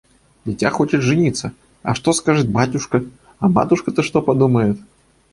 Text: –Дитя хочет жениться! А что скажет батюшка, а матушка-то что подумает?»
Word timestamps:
–Дитя 0.45 0.71
хочет 0.71 1.03
жениться! 1.03 1.53
А 1.83 1.93
что 1.93 2.11
скажет 2.13 2.49
батюшка, 2.49 3.05
а 3.37 3.49
матушка-то 3.49 4.01
что 4.01 4.23
подумает?» 4.23 4.79